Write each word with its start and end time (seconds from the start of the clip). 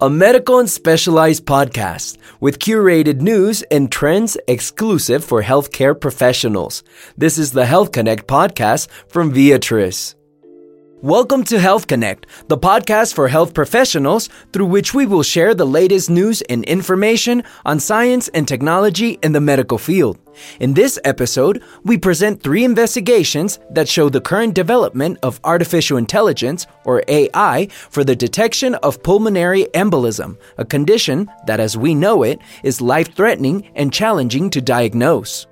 a 0.00 0.10
medical 0.10 0.58
and 0.58 0.68
specialized 0.68 1.44
podcast 1.46 2.18
with 2.40 2.58
curated 2.58 3.20
news 3.20 3.62
and 3.70 3.90
trends 3.90 4.36
exclusive 4.46 5.24
for 5.24 5.42
healthcare 5.42 5.98
professionals. 5.98 6.82
This 7.16 7.38
is 7.38 7.52
the 7.52 7.66
Health 7.66 7.92
Connect 7.92 8.26
podcast 8.26 8.88
from 9.08 9.32
Viatris. 9.32 10.17
Welcome 11.02 11.44
to 11.44 11.60
Health 11.60 11.86
Connect, 11.86 12.26
the 12.48 12.58
podcast 12.58 13.14
for 13.14 13.28
health 13.28 13.54
professionals 13.54 14.28
through 14.52 14.66
which 14.66 14.94
we 14.94 15.06
will 15.06 15.22
share 15.22 15.54
the 15.54 15.64
latest 15.64 16.10
news 16.10 16.42
and 16.42 16.64
information 16.64 17.44
on 17.64 17.78
science 17.78 18.26
and 18.34 18.48
technology 18.48 19.16
in 19.22 19.30
the 19.30 19.40
medical 19.40 19.78
field. 19.78 20.18
In 20.58 20.74
this 20.74 20.98
episode, 21.04 21.62
we 21.84 21.98
present 21.98 22.42
three 22.42 22.64
investigations 22.64 23.60
that 23.70 23.88
show 23.88 24.08
the 24.08 24.20
current 24.20 24.54
development 24.54 25.18
of 25.22 25.38
artificial 25.44 25.98
intelligence, 25.98 26.66
or 26.84 27.04
AI, 27.06 27.68
for 27.90 28.02
the 28.02 28.16
detection 28.16 28.74
of 28.76 29.00
pulmonary 29.04 29.66
embolism, 29.74 30.36
a 30.56 30.64
condition 30.64 31.30
that, 31.46 31.60
as 31.60 31.76
we 31.76 31.94
know 31.94 32.24
it, 32.24 32.40
is 32.64 32.80
life 32.80 33.14
threatening 33.14 33.70
and 33.76 33.92
challenging 33.92 34.50
to 34.50 34.60
diagnose. 34.60 35.46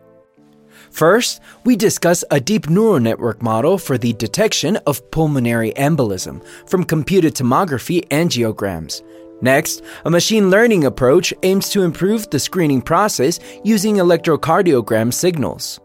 First, 0.97 1.43
we 1.67 1.77
discuss 1.77 2.25
a 2.31 2.41
deep 2.41 2.71
neural 2.71 2.99
network 2.99 3.43
model 3.43 3.77
for 3.77 3.99
the 3.99 4.15
detection 4.15 4.77
of 4.87 5.11
pulmonary 5.11 5.73
embolism 5.73 6.43
from 6.67 6.85
computed 6.85 7.35
tomography 7.35 8.09
angiograms. 8.09 9.03
Next, 9.43 9.83
a 10.07 10.11
machine 10.11 10.49
learning 10.49 10.87
approach 10.87 11.35
aims 11.43 11.69
to 11.69 11.83
improve 11.83 12.31
the 12.31 12.39
screening 12.39 12.81
process 12.81 13.39
using 13.63 13.97
electrocardiogram 13.97 15.13
signals. 15.13 15.81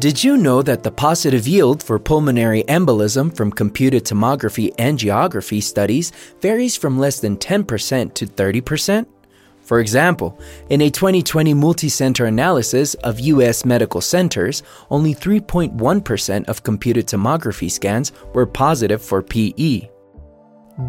Did 0.00 0.24
you 0.24 0.36
know 0.36 0.60
that 0.60 0.82
the 0.82 0.90
positive 0.90 1.46
yield 1.46 1.80
for 1.80 2.00
pulmonary 2.00 2.64
embolism 2.64 3.32
from 3.36 3.52
computed 3.52 4.04
tomography 4.04 4.74
angiography 4.74 5.62
studies 5.62 6.10
varies 6.40 6.74
from 6.74 6.98
less 6.98 7.20
than 7.20 7.36
10% 7.36 8.12
to 8.14 8.26
30%? 8.26 9.06
For 9.66 9.80
example, 9.80 10.38
in 10.70 10.80
a 10.80 10.90
2020 10.90 11.52
multi-center 11.52 12.26
analysis 12.26 12.94
of 13.02 13.18
US 13.18 13.64
medical 13.64 14.00
centers, 14.00 14.62
only 14.90 15.12
3.1% 15.12 16.48
of 16.48 16.62
computed 16.62 17.08
tomography 17.08 17.68
scans 17.68 18.12
were 18.32 18.46
positive 18.46 19.02
for 19.02 19.22
PE. 19.22 19.88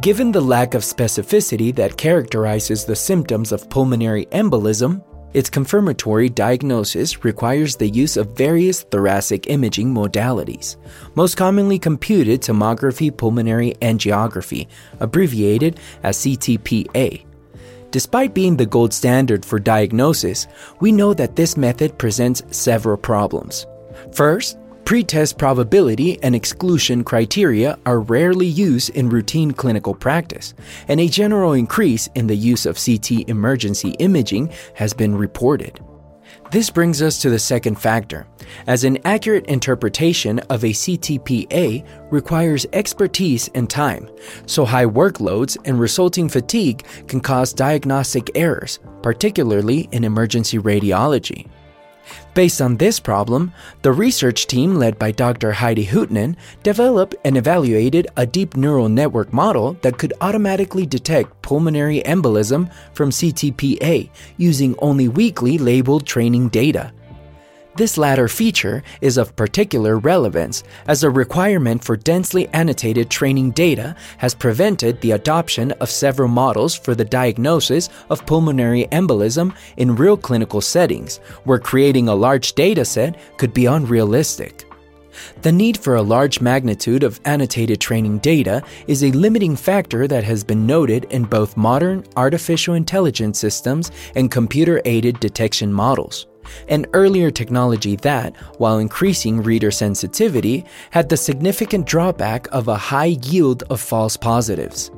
Given 0.02 0.32
the 0.32 0.42
lack 0.42 0.76
of 0.76 0.84
specificity 0.84 1.74
that 1.76 1.98
characterizes 1.98 2.86
the 2.86 2.96
symptoms 2.96 3.52
of 3.52 3.68
pulmonary 3.68 4.28
embolism, 4.28 5.02
its 5.34 5.50
confirmatory 5.50 6.30
diagnosis 6.30 7.23
requires 7.23 7.76
the 7.76 7.90
use 7.90 8.16
of 8.16 8.38
various 8.38 8.84
thoracic 8.84 9.50
imaging 9.50 9.92
modalities, 9.92 10.76
most 11.16 11.36
commonly 11.36 11.80
computed 11.80 12.42
tomography 12.42 13.16
pulmonary 13.16 13.73
angiography, 13.82 14.68
abbreviated 15.00 15.80
as 16.04 16.18
CTPA. 16.18 17.27
Despite 17.92 18.34
being 18.34 18.58
the 18.58 18.66
gold 18.66 18.94
standard 18.94 19.46
for 19.46 19.60
diagnosis, 19.60 20.48
we 20.82 20.92
know 20.92 21.14
that 21.14 21.36
this 21.36 21.56
method 21.56 21.98
presents 21.98 22.44
several 22.52 22.98
problems. 22.98 23.66
First, 24.12 24.58
pretest 24.84 25.38
probability 25.38 26.22
and 26.22 26.36
exclusion 26.36 27.04
criteria 27.04 27.78
are 27.86 28.02
rarely 28.02 28.46
used 28.46 28.90
in 28.92 29.10
routine 29.10 29.52
clinical 29.52 29.94
practice, 29.94 30.54
and 30.88 31.00
a 31.00 31.08
general 31.08 31.54
increase 31.54 32.08
in 32.16 32.28
the 32.28 32.36
use 32.36 32.66
of 32.66 32.78
CT 32.78 33.30
emergency 33.30 33.92
imaging 34.00 34.52
has 34.76 34.94
been 34.94 35.16
reported. 35.16 35.80
This 36.50 36.70
brings 36.70 37.02
us 37.02 37.22
to 37.22 37.30
the 37.30 37.40
second 37.40 37.76
factor, 37.76 38.26
as 38.67 38.86
an 38.86 39.00
accurate 39.03 39.48
interpretation 39.48 40.40
of 40.50 40.64
a 40.64 40.70
CTPA 40.70 41.86
requires 42.09 42.66
expertise 42.72 43.50
and 43.54 43.70
time, 43.70 44.09
so 44.45 44.64
high 44.64 44.86
workloads 44.86 45.58
and 45.66 45.78
resulting 45.78 46.30
fatigue 46.30 46.86
can 47.08 47.20
cause 47.20 47.52
diagnostic 47.52 48.31
errors, 48.34 48.80
particularly 49.02 49.89
in 49.92 50.06
emergency 50.06 50.58
radiology. 50.58 51.50
Based 52.34 52.62
on 52.62 52.78
this 52.78 53.00
problem, 53.00 53.52
the 53.82 53.92
research 53.92 54.48
team 54.48 54.76
led 54.76 55.00
by 55.00 55.12
Dr. 55.12 55.52
Heidi 55.52 55.86
Huhtanen 55.86 56.36
developed 56.64 57.16
and 57.26 57.36
evaluated 57.38 58.08
a 58.16 58.26
deep 58.26 58.56
neural 58.56 58.90
network 58.90 59.34
model 59.34 59.73
that 59.82 59.98
could 59.98 60.14
automatically 60.22 60.86
detect 60.86 61.42
pulmonary 61.42 62.02
embolism 62.04 62.72
from 62.94 63.10
CTPA 63.10 64.10
using 64.38 64.76
only 64.80 65.08
weakly 65.08 65.58
labeled 65.58 66.06
training 66.06 66.50
data. 66.50 66.92
This 67.77 67.95
latter 67.95 68.27
feature 68.27 68.82
is 69.02 69.17
of 69.17 69.36
particular 69.36 69.99
relevance 69.99 70.64
as 70.88 71.04
a 71.04 71.11
requirement 71.11 71.83
for 71.83 71.95
densely 71.95 72.48
annotated 72.48 73.11
training 73.11 73.52
data 73.52 73.95
has 74.17 74.33
prevented 74.33 74.99
the 74.99 75.11
adoption 75.11 75.73
of 75.73 75.92
several 75.92 76.27
models 76.27 76.73
for 76.73 76.95
the 76.95 77.05
diagnosis 77.05 77.89
of 78.10 78.26
pulmonary 78.26 78.87
embolism 78.92 79.55
in 79.77 79.95
real 79.95 80.17
clinical 80.17 80.60
settings, 80.60 81.17
where 81.43 81.60
creating 81.60 82.08
a 82.08 82.16
large 82.16 82.54
data 82.54 82.83
set 82.83 83.16
could 83.37 83.54
be 83.54 83.67
unrealistic. 83.67 84.66
The 85.43 85.52
need 85.52 85.77
for 85.77 85.98
a 85.98 86.02
large 86.02 86.42
magnitude 86.42 87.04
of 87.04 87.21
annotated 87.26 87.80
training 87.80 88.20
data 88.20 88.64
is 88.87 89.04
a 89.04 89.11
limiting 89.11 89.55
factor 89.55 90.08
that 90.08 90.23
has 90.23 90.43
been 90.43 90.66
noted 90.66 91.05
in 91.11 91.26
both 91.26 91.55
modern 91.55 92.04
artificial 92.16 92.73
intelligence 92.73 93.37
systems 93.37 93.92
and 94.16 94.32
computer 94.32 94.82
aided 94.83 95.20
detection 95.20 95.71
models 95.71 96.26
an 96.68 96.86
earlier 96.94 97.32
technology 97.32 97.96
that, 97.98 98.36
while 98.58 98.80
increasing 98.80 99.42
reader 99.42 99.72
sensitivity, 99.72 100.66
had 100.92 101.10
the 101.10 101.18
significant 101.18 101.86
drawback 101.86 102.48
of 102.52 102.68
a 102.68 102.76
high 102.76 103.18
yield 103.24 103.64
of 103.70 103.82
false 103.82 104.18
positives. 104.18 104.92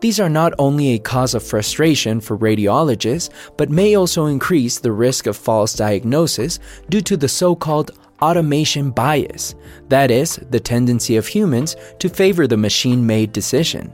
These 0.00 0.20
are 0.20 0.28
not 0.28 0.52
only 0.58 0.94
a 0.94 0.98
cause 0.98 1.34
of 1.34 1.42
frustration 1.42 2.20
for 2.20 2.38
radiologists, 2.38 3.30
but 3.56 3.70
may 3.70 3.94
also 3.94 4.26
increase 4.26 4.78
the 4.78 4.92
risk 4.92 5.26
of 5.26 5.36
false 5.36 5.74
diagnosis 5.74 6.58
due 6.88 7.02
to 7.02 7.16
the 7.16 7.28
so 7.28 7.54
called 7.54 7.90
automation 8.22 8.90
bias, 8.90 9.54
that 9.88 10.10
is, 10.10 10.36
the 10.50 10.60
tendency 10.60 11.16
of 11.16 11.26
humans 11.26 11.76
to 11.98 12.08
favor 12.08 12.46
the 12.46 12.56
machine 12.56 13.06
made 13.06 13.32
decision. 13.32 13.92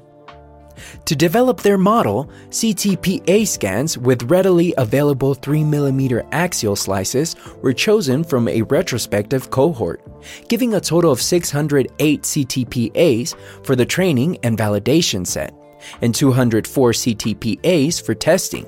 To 1.04 1.16
develop 1.16 1.60
their 1.60 1.78
model, 1.78 2.30
CTPA 2.50 3.46
scans 3.46 3.98
with 3.98 4.30
readily 4.30 4.74
available 4.78 5.34
3mm 5.34 6.26
axial 6.32 6.76
slices 6.76 7.36
were 7.62 7.72
chosen 7.72 8.24
from 8.24 8.48
a 8.48 8.62
retrospective 8.62 9.50
cohort, 9.50 10.00
giving 10.48 10.74
a 10.74 10.80
total 10.80 11.12
of 11.12 11.20
608 11.20 12.22
CTPAs 12.22 13.34
for 13.64 13.76
the 13.76 13.86
training 13.86 14.38
and 14.42 14.58
validation 14.58 15.26
set, 15.26 15.54
and 16.00 16.14
204 16.14 16.92
CTPAs 16.92 18.04
for 18.04 18.14
testing. 18.14 18.66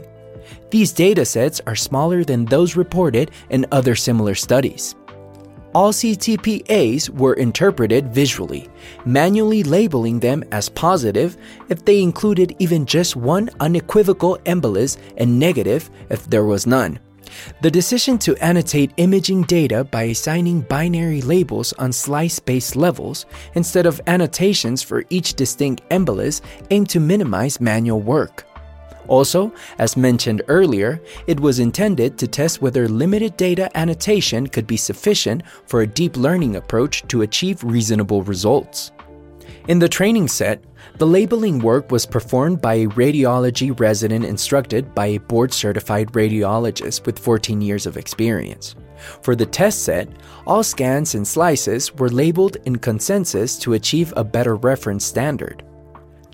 These 0.70 0.92
datasets 0.92 1.60
are 1.66 1.76
smaller 1.76 2.24
than 2.24 2.44
those 2.46 2.76
reported 2.76 3.30
in 3.50 3.66
other 3.70 3.94
similar 3.94 4.34
studies 4.34 4.94
all 5.74 5.92
CTPAs 5.92 7.10
were 7.10 7.34
interpreted 7.34 8.14
visually, 8.14 8.68
manually 9.04 9.62
labeling 9.62 10.20
them 10.20 10.44
as 10.52 10.68
positive 10.68 11.36
if 11.68 11.84
they 11.84 12.00
included 12.00 12.54
even 12.58 12.86
just 12.86 13.16
one 13.16 13.50
unequivocal 13.60 14.38
embolus 14.46 14.96
and 15.16 15.38
negative 15.38 15.90
if 16.10 16.24
there 16.30 16.44
was 16.44 16.66
none. 16.66 16.98
The 17.62 17.70
decision 17.70 18.18
to 18.18 18.36
annotate 18.36 18.92
imaging 18.96 19.42
data 19.42 19.84
by 19.84 20.04
assigning 20.04 20.60
binary 20.62 21.20
labels 21.20 21.72
on 21.74 21.92
slice 21.92 22.38
based 22.38 22.76
levels 22.76 23.26
instead 23.54 23.86
of 23.86 24.00
annotations 24.06 24.82
for 24.82 25.04
each 25.10 25.34
distinct 25.34 25.88
embolus 25.90 26.40
aimed 26.70 26.90
to 26.90 27.00
minimize 27.00 27.60
manual 27.60 28.00
work. 28.00 28.46
Also, 29.08 29.52
as 29.78 29.96
mentioned 29.96 30.42
earlier, 30.48 31.00
it 31.26 31.38
was 31.38 31.58
intended 31.58 32.18
to 32.18 32.26
test 32.26 32.62
whether 32.62 32.88
limited 32.88 33.36
data 33.36 33.70
annotation 33.76 34.46
could 34.46 34.66
be 34.66 34.76
sufficient 34.76 35.42
for 35.66 35.82
a 35.82 35.86
deep 35.86 36.16
learning 36.16 36.56
approach 36.56 37.06
to 37.08 37.22
achieve 37.22 37.62
reasonable 37.62 38.22
results. 38.22 38.92
In 39.68 39.78
the 39.78 39.88
training 39.88 40.28
set, 40.28 40.62
the 40.98 41.06
labeling 41.06 41.58
work 41.58 41.90
was 41.90 42.06
performed 42.06 42.60
by 42.60 42.74
a 42.74 42.86
radiology 42.88 43.78
resident 43.80 44.24
instructed 44.24 44.94
by 44.94 45.06
a 45.06 45.20
board 45.20 45.52
certified 45.52 46.12
radiologist 46.12 47.06
with 47.06 47.18
14 47.18 47.60
years 47.60 47.86
of 47.86 47.96
experience. 47.96 48.74
For 49.22 49.34
the 49.34 49.46
test 49.46 49.82
set, 49.84 50.08
all 50.46 50.62
scans 50.62 51.14
and 51.14 51.26
slices 51.26 51.94
were 51.94 52.10
labeled 52.10 52.58
in 52.64 52.76
consensus 52.76 53.58
to 53.60 53.72
achieve 53.72 54.12
a 54.16 54.24
better 54.24 54.56
reference 54.56 55.04
standard. 55.04 55.64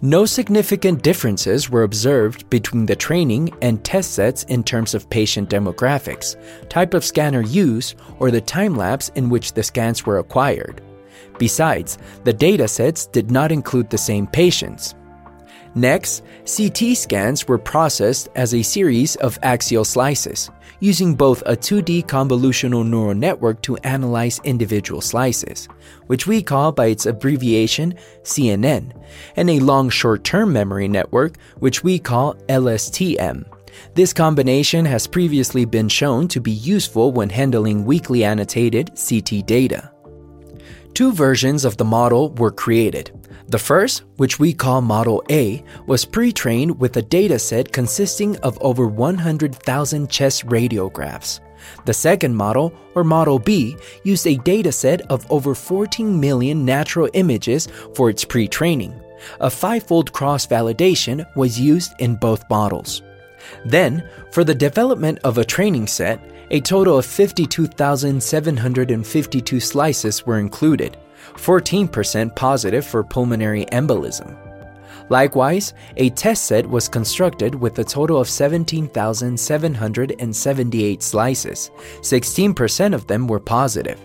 No 0.03 0.25
significant 0.25 1.03
differences 1.03 1.69
were 1.69 1.83
observed 1.83 2.49
between 2.49 2.87
the 2.87 2.97
training 2.97 3.53
and 3.61 3.85
test 3.85 4.15
sets 4.15 4.45
in 4.45 4.65
terms 4.65 4.95
of 4.95 5.11
patient 5.11 5.51
demographics, 5.51 6.37
type 6.71 6.95
of 6.95 7.05
scanner 7.05 7.43
used, 7.43 7.97
or 8.19 8.31
the 8.31 8.41
time 8.41 8.75
lapse 8.77 9.11
in 9.15 9.29
which 9.29 9.53
the 9.53 9.63
scans 9.63 10.07
were 10.07 10.19
acquired. 10.19 10.81
Besides, 11.39 11.99
the 12.25 12.33
data 12.33 12.67
sets 12.67 13.05
did 13.05 13.31
not 13.31 13.53
include 13.53 13.91
the 13.91 13.99
same 13.99 14.27
patients. 14.27 14.95
Next, 15.75 16.25
CT 16.45 16.97
scans 16.97 17.47
were 17.47 17.59
processed 17.59 18.29
as 18.35 18.55
a 18.55 18.63
series 18.63 19.15
of 19.17 19.39
axial 19.43 19.85
slices, 19.85 20.51
using 20.81 21.15
both 21.15 21.43
a 21.47 21.57
2D 21.57 22.07
convolutional 22.07 22.87
neural 22.87 23.15
network 23.15 23.63
to 23.63 23.77
analyze 23.79 24.41
individual 24.43 25.01
slices, 25.01 25.69
which 26.09 26.27
we 26.27 26.43
call 26.43 26.73
by 26.73 26.87
its 26.87 27.07
abbreviation 27.07 27.95
CNN, 28.23 28.93
and 29.37 29.49
a 29.49 29.61
long 29.61 29.91
short 29.91 30.25
term 30.25 30.53
memory 30.53 30.89
network, 30.89 31.37
which 31.59 31.85
we 31.85 31.99
call 31.99 32.35
LSTM. 32.49 33.45
This 33.95 34.13
combination 34.13 34.85
has 34.85 35.07
previously 35.07 35.65
been 35.65 35.89
shown 35.89 36.27
to 36.29 36.41
be 36.41 36.51
useful 36.51 37.13
when 37.13 37.31
handling 37.31 37.85
weakly 37.85 38.25
annotated 38.25 38.91
CT 38.97 39.47
data. 39.47 39.93
Two 40.95 41.13
versions 41.13 41.65
of 41.65 41.77
the 41.77 41.85
model 41.85 42.33
were 42.35 42.51
created. 42.51 43.20
The 43.51 43.59
first, 43.59 44.05
which 44.17 44.39
we 44.39 44.53
call 44.53 44.81
Model 44.81 45.25
A, 45.29 45.65
was 45.89 46.05
pre 46.05 46.33
trained 46.33 46.79
with 46.79 46.97
a 46.97 47.03
dataset 47.03 47.73
consisting 47.73 48.37
of 48.39 48.57
over 48.61 48.87
100,000 48.87 50.09
chest 50.09 50.47
radiographs. 50.47 51.41
The 51.85 51.93
second 51.93 52.37
model, 52.37 52.73
or 52.95 53.03
Model 53.03 53.41
B, 53.41 53.77
used 54.05 54.29
a 54.29 54.37
dataset 54.37 55.01
of 55.09 55.29
over 55.33 55.57
14 55.57 56.21
million 56.21 56.65
natural 56.65 57.11
images 57.13 57.67
for 57.95 58.09
its 58.09 58.25
pre 58.25 58.47
training. 58.47 58.95
A 59.41 59.51
five-fold 59.51 60.13
cross 60.13 60.47
validation 60.47 61.27
was 61.35 61.59
used 61.59 61.91
in 61.99 62.15
both 62.15 62.49
models. 62.49 63.03
Then, 63.65 64.09
for 64.31 64.45
the 64.45 64.55
development 64.55 65.19
of 65.25 65.39
a 65.39 65.45
training 65.45 65.89
set, 65.89 66.21
a 66.53 66.61
total 66.61 66.99
of 66.99 67.07
52,752 67.07 69.61
slices 69.61 70.25
were 70.25 70.39
included, 70.39 70.97
14% 71.35 72.35
positive 72.37 72.87
for 72.87 73.05
pulmonary 73.05 73.67
embolism. 73.67 74.37
Likewise, 75.09 75.75
a 75.97 76.11
test 76.11 76.47
set 76.47 76.69
was 76.69 76.89
constructed 76.89 77.55
with 77.55 77.79
a 77.79 77.85
total 77.85 78.21
of 78.21 78.29
17,778 78.29 81.03
slices. 81.03 81.71
16% 82.01 82.95
of 82.95 83.07
them 83.09 83.27
were 83.27 83.41
positive. 83.41 83.99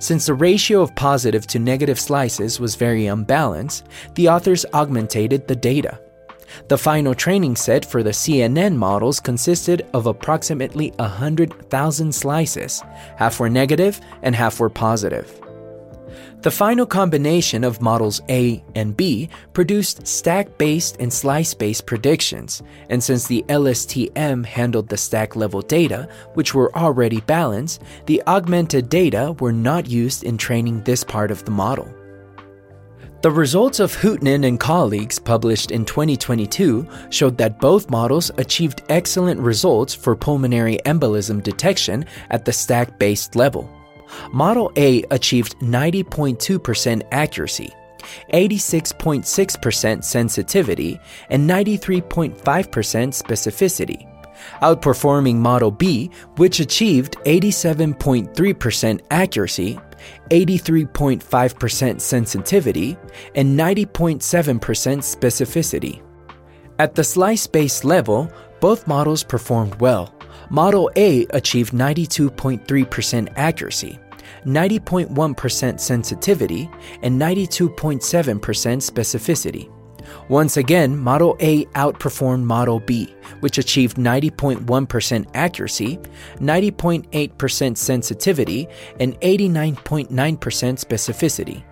Since 0.00 0.26
the 0.26 0.34
ratio 0.34 0.80
of 0.80 0.94
positive 0.96 1.46
to 1.48 1.58
negative 1.58 2.00
slices 2.00 2.58
was 2.58 2.74
very 2.74 3.06
unbalanced, 3.06 3.84
the 4.14 4.28
authors 4.28 4.64
augmented 4.72 5.46
the 5.46 5.56
data. 5.56 6.00
The 6.68 6.78
final 6.78 7.14
training 7.14 7.56
set 7.56 7.84
for 7.84 8.02
the 8.02 8.10
CNN 8.10 8.74
models 8.74 9.20
consisted 9.20 9.86
of 9.92 10.06
approximately 10.06 10.92
100,000 10.98 12.12
slices. 12.12 12.82
Half 13.16 13.38
were 13.38 13.50
negative 13.50 14.00
and 14.22 14.34
half 14.34 14.58
were 14.58 14.70
positive. 14.70 15.40
The 16.42 16.50
final 16.50 16.86
combination 16.86 17.64
of 17.64 17.80
models 17.80 18.20
A 18.28 18.62
and 18.74 18.96
B 18.96 19.28
produced 19.52 20.06
stack 20.06 20.58
based 20.58 20.96
and 21.00 21.12
slice 21.12 21.54
based 21.54 21.86
predictions, 21.86 22.62
and 22.90 23.02
since 23.02 23.26
the 23.26 23.44
LSTM 23.48 24.44
handled 24.44 24.88
the 24.88 24.96
stack 24.96 25.36
level 25.36 25.62
data, 25.62 26.08
which 26.34 26.54
were 26.54 26.74
already 26.76 27.20
balanced, 27.20 27.82
the 28.06 28.22
augmented 28.26 28.88
data 28.88 29.34
were 29.40 29.52
not 29.52 29.88
used 29.88 30.24
in 30.24 30.38
training 30.38 30.82
this 30.82 31.04
part 31.04 31.30
of 31.30 31.44
the 31.44 31.50
model. 31.50 31.92
The 33.20 33.30
results 33.32 33.80
of 33.80 33.96
Huhtanen 33.96 34.46
and 34.46 34.60
colleagues 34.60 35.18
published 35.18 35.72
in 35.72 35.84
2022 35.84 36.86
showed 37.10 37.36
that 37.38 37.58
both 37.58 37.90
models 37.90 38.30
achieved 38.38 38.82
excellent 38.88 39.40
results 39.40 39.92
for 39.92 40.14
pulmonary 40.14 40.78
embolism 40.86 41.42
detection 41.42 42.04
at 42.30 42.44
the 42.44 42.52
stack 42.52 42.96
based 43.00 43.34
level. 43.34 43.68
Model 44.32 44.72
A 44.76 45.02
achieved 45.10 45.58
90.2% 45.60 47.02
accuracy, 47.12 47.72
86.6% 48.32 50.04
sensitivity, 50.04 51.00
and 51.30 51.48
93.5% 51.48 52.34
specificity, 52.36 54.06
outperforming 54.62 55.36
Model 55.36 55.70
B, 55.70 56.10
which 56.36 56.60
achieved 56.60 57.16
87.3% 57.24 59.00
accuracy, 59.10 59.78
83.5% 60.30 62.00
sensitivity, 62.00 62.96
and 63.34 63.58
90.7% 63.58 64.18
specificity. 65.02 66.02
At 66.78 66.94
the 66.94 67.04
slice 67.04 67.46
based 67.46 67.84
level, 67.84 68.30
both 68.60 68.86
models 68.86 69.24
performed 69.24 69.74
well. 69.80 70.14
Model 70.50 70.90
A 70.96 71.26
achieved 71.30 71.72
92.3% 71.72 73.32
accuracy, 73.36 73.98
90.1% 74.44 75.80
sensitivity, 75.80 76.70
and 77.02 77.20
92.7% 77.20 78.40
specificity. 78.40 79.70
Once 80.28 80.56
again, 80.56 80.96
Model 80.96 81.36
A 81.40 81.64
outperformed 81.66 82.42
Model 82.42 82.80
B, 82.80 83.14
which 83.40 83.58
achieved 83.58 83.96
90.1% 83.96 85.26
accuracy, 85.34 85.98
90.8% 86.36 87.76
sensitivity, 87.76 88.68
and 89.00 89.20
89.9% 89.20 90.08
specificity. 90.08 91.62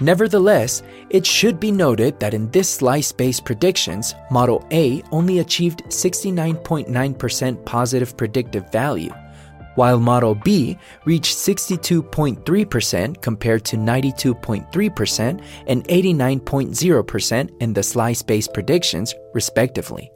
Nevertheless, 0.00 0.82
it 1.10 1.26
should 1.26 1.58
be 1.58 1.72
noted 1.72 2.20
that 2.20 2.34
in 2.34 2.50
this 2.50 2.70
slice 2.70 3.10
based 3.10 3.44
predictions, 3.44 4.14
Model 4.30 4.64
A 4.70 5.02
only 5.10 5.40
achieved 5.40 5.84
69.9% 5.86 7.64
positive 7.64 8.16
predictive 8.16 8.70
value, 8.70 9.12
while 9.74 9.98
Model 9.98 10.36
B 10.36 10.78
reached 11.04 11.36
62.3% 11.36 13.20
compared 13.22 13.64
to 13.64 13.76
92.3% 13.76 15.42
and 15.66 15.84
89.0% 15.84 17.50
in 17.60 17.72
the 17.72 17.82
slice 17.82 18.22
based 18.22 18.54
predictions, 18.54 19.14
respectively. 19.34 20.12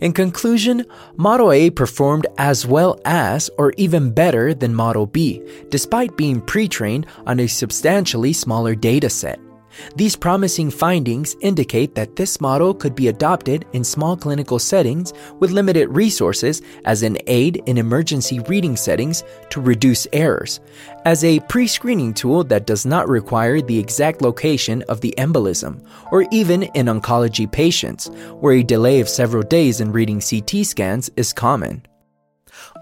In 0.00 0.12
conclusion, 0.12 0.84
Model 1.16 1.52
A 1.52 1.70
performed 1.70 2.26
as 2.38 2.66
well 2.66 3.00
as 3.04 3.50
or 3.58 3.72
even 3.76 4.10
better 4.12 4.54
than 4.54 4.74
Model 4.74 5.06
B, 5.06 5.42
despite 5.70 6.16
being 6.16 6.40
pre 6.40 6.68
trained 6.68 7.06
on 7.26 7.40
a 7.40 7.46
substantially 7.46 8.32
smaller 8.32 8.74
dataset. 8.74 9.49
These 9.96 10.16
promising 10.16 10.70
findings 10.70 11.36
indicate 11.40 11.94
that 11.94 12.16
this 12.16 12.40
model 12.40 12.74
could 12.74 12.94
be 12.94 13.08
adopted 13.08 13.66
in 13.72 13.84
small 13.84 14.16
clinical 14.16 14.58
settings 14.58 15.12
with 15.38 15.50
limited 15.50 15.88
resources 15.88 16.62
as 16.84 17.02
an 17.02 17.18
aid 17.26 17.62
in 17.66 17.78
emergency 17.78 18.40
reading 18.40 18.76
settings 18.76 19.24
to 19.50 19.60
reduce 19.60 20.06
errors, 20.12 20.60
as 21.04 21.24
a 21.24 21.40
pre 21.40 21.66
screening 21.66 22.14
tool 22.14 22.44
that 22.44 22.66
does 22.66 22.86
not 22.86 23.08
require 23.08 23.60
the 23.60 23.78
exact 23.78 24.22
location 24.22 24.82
of 24.88 25.00
the 25.00 25.14
embolism, 25.18 25.82
or 26.10 26.26
even 26.30 26.62
in 26.62 26.86
oncology 26.86 27.50
patients, 27.50 28.08
where 28.40 28.54
a 28.54 28.62
delay 28.62 29.00
of 29.00 29.08
several 29.08 29.42
days 29.42 29.80
in 29.80 29.92
reading 29.92 30.20
CT 30.20 30.64
scans 30.64 31.10
is 31.16 31.32
common. 31.32 31.82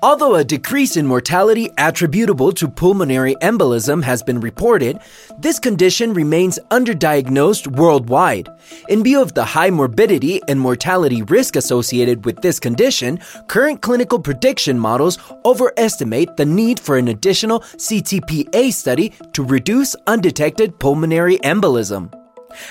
Although 0.02 0.36
a 0.36 0.44
decrease 0.44 0.96
in 0.96 1.06
mortality 1.06 1.70
attributable 1.76 2.52
to 2.52 2.68
pulmonary 2.68 3.34
embolism 3.42 4.02
has 4.04 4.22
been 4.22 4.40
reported, 4.40 5.00
this 5.38 5.58
condition 5.58 6.12
remains 6.12 6.58
underdiagnosed 6.70 7.66
worldwide. 7.76 8.48
In 8.88 9.02
view 9.02 9.20
of 9.20 9.34
the 9.34 9.44
high 9.44 9.70
morbidity 9.70 10.40
and 10.48 10.60
mortality 10.60 11.22
risk 11.22 11.56
associated 11.56 12.24
with 12.24 12.40
this 12.42 12.60
condition, 12.60 13.20
current 13.48 13.80
clinical 13.80 14.18
prediction 14.18 14.78
models 14.78 15.18
overestimate 15.44 16.36
the 16.36 16.46
need 16.46 16.78
for 16.78 16.96
an 16.96 17.08
additional 17.08 17.60
CTPA 17.60 18.72
study 18.72 19.12
to 19.32 19.42
reduce 19.42 19.96
undetected 20.06 20.78
pulmonary 20.78 21.38
embolism. 21.38 22.17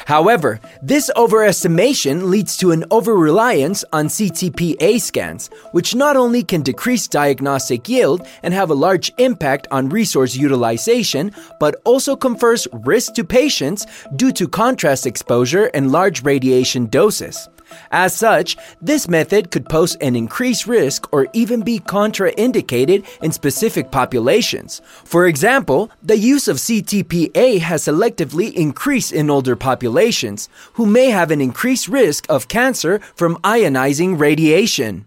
However, 0.05 0.59
this 0.81 1.11
overestimation 1.15 2.29
leads 2.29 2.57
to 2.57 2.71
an 2.71 2.85
over 2.91 3.15
reliance 3.15 3.83
on 3.93 4.07
CTPA 4.07 4.99
scans, 5.01 5.49
which 5.71 5.95
not 5.95 6.15
only 6.15 6.43
can 6.43 6.61
decrease 6.61 7.07
diagnostic 7.07 7.87
yield 7.87 8.25
and 8.43 8.53
have 8.53 8.69
a 8.69 8.75
large 8.75 9.11
impact 9.17 9.67
on 9.71 9.89
resource 9.89 10.35
utilization, 10.35 11.31
but 11.59 11.75
also 11.85 12.15
confers 12.15 12.67
risk 12.73 13.13
to 13.13 13.23
patients 13.23 13.85
due 14.15 14.31
to 14.31 14.47
contrast 14.47 15.05
exposure 15.05 15.65
and 15.73 15.91
large 15.91 16.23
radiation 16.23 16.87
doses. 16.87 17.49
As 17.91 18.15
such, 18.15 18.57
this 18.81 19.07
method 19.07 19.51
could 19.51 19.69
pose 19.69 19.95
an 19.95 20.15
increased 20.15 20.67
risk 20.67 21.11
or 21.13 21.27
even 21.33 21.61
be 21.61 21.79
contraindicated 21.79 23.05
in 23.21 23.31
specific 23.31 23.91
populations. 23.91 24.81
For 25.03 25.27
example, 25.27 25.89
the 26.01 26.17
use 26.17 26.47
of 26.47 26.57
CTPA 26.57 27.59
has 27.59 27.85
selectively 27.85 28.53
increased 28.53 29.11
in 29.11 29.29
older 29.29 29.55
populations 29.55 30.49
who 30.73 30.85
may 30.85 31.09
have 31.09 31.31
an 31.31 31.41
increased 31.41 31.87
risk 31.87 32.25
of 32.29 32.47
cancer 32.47 32.99
from 33.15 33.37
ionizing 33.37 34.19
radiation. 34.19 35.05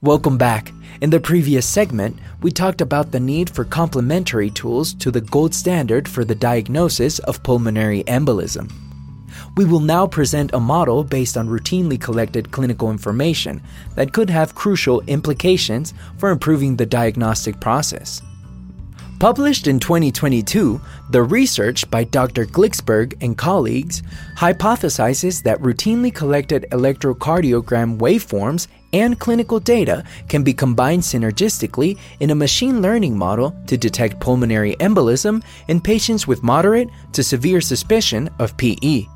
Welcome 0.00 0.36
back. 0.36 0.70
In 1.00 1.10
the 1.10 1.18
previous 1.18 1.66
segment, 1.66 2.18
we 2.42 2.50
talked 2.50 2.82
about 2.82 3.10
the 3.10 3.20
need 3.20 3.48
for 3.48 3.64
complementary 3.64 4.50
tools 4.50 4.92
to 4.94 5.10
the 5.10 5.22
gold 5.22 5.54
standard 5.54 6.08
for 6.08 6.24
the 6.24 6.34
diagnosis 6.34 7.20
of 7.20 7.42
pulmonary 7.42 8.04
embolism. 8.04 8.83
We 9.56 9.64
will 9.64 9.80
now 9.80 10.08
present 10.08 10.52
a 10.52 10.58
model 10.58 11.04
based 11.04 11.36
on 11.36 11.48
routinely 11.48 12.00
collected 12.00 12.50
clinical 12.50 12.90
information 12.90 13.62
that 13.94 14.12
could 14.12 14.28
have 14.30 14.56
crucial 14.56 15.00
implications 15.02 15.94
for 16.18 16.30
improving 16.30 16.76
the 16.76 16.86
diagnostic 16.86 17.60
process. 17.60 18.20
Published 19.20 19.68
in 19.68 19.78
2022, 19.78 20.80
the 21.10 21.22
research 21.22 21.88
by 21.88 22.02
Dr. 22.02 22.46
Glicksberg 22.46 23.14
and 23.22 23.38
colleagues 23.38 24.02
hypothesizes 24.36 25.42
that 25.44 25.60
routinely 25.60 26.12
collected 26.12 26.66
electrocardiogram 26.72 27.96
waveforms 27.98 28.66
and 28.92 29.18
clinical 29.18 29.60
data 29.60 30.04
can 30.28 30.42
be 30.42 30.52
combined 30.52 31.02
synergistically 31.02 31.96
in 32.20 32.30
a 32.30 32.34
machine 32.34 32.82
learning 32.82 33.16
model 33.16 33.54
to 33.66 33.76
detect 33.76 34.20
pulmonary 34.20 34.74
embolism 34.76 35.42
in 35.68 35.80
patients 35.80 36.26
with 36.26 36.42
moderate 36.42 36.88
to 37.12 37.22
severe 37.22 37.60
suspicion 37.60 38.28
of 38.40 38.56
PE. 38.56 39.06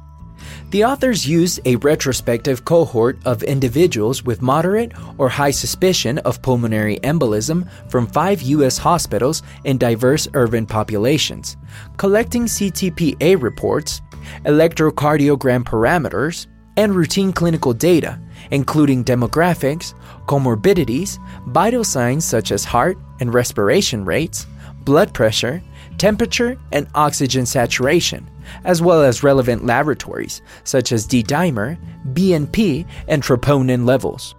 The 0.71 0.85
authors 0.85 1.27
used 1.27 1.61
a 1.65 1.77
retrospective 1.77 2.67
cohort 2.67 3.19
of 3.25 3.43
individuals 3.43 4.23
with 4.23 4.43
moderate 4.43 4.93
or 5.17 5.31
high 5.31 5.51
suspicion 5.51 6.19
of 6.19 6.43
pulmonary 6.43 6.99
embolism 6.99 7.67
from 7.91 8.07
five 8.07 8.43
U.S. 8.43 8.77
hospitals 8.77 9.43
in 9.65 9.79
diverse 9.79 10.29
urban 10.35 10.67
populations, 10.67 11.57
collecting 11.97 12.45
CTPA 12.45 13.41
reports, 13.41 14.03
electrocardiogram 14.45 15.65
parameters, 15.65 16.47
and 16.77 16.95
routine 16.95 17.33
clinical 17.33 17.73
data, 17.73 18.21
including 18.51 19.03
demographics, 19.03 19.95
comorbidities, 20.27 21.19
vital 21.47 21.83
signs 21.83 22.27
such 22.27 22.53
as 22.53 22.65
heart 22.65 22.99
and 23.21 23.33
respiration 23.33 24.05
rates, 24.05 24.47
blood 24.85 25.15
pressure, 25.15 25.63
temperature, 25.99 26.59
and 26.73 26.87
oxygen 26.95 27.45
saturation, 27.45 28.29
as 28.65 28.81
well 28.81 29.03
as 29.03 29.23
relevant 29.23 29.67
laboratories 29.67 30.41
such 30.65 30.93
as 30.93 31.07
D-dimer, 31.07 31.79
BNP, 32.13 32.87
and 33.09 33.23
troponin 33.23 33.87
levels. 33.87 34.35